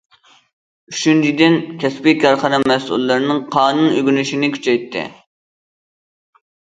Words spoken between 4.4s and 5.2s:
كۈچەيتتى.